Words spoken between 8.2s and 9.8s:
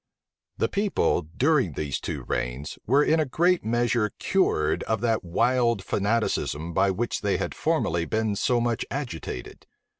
so much agitated.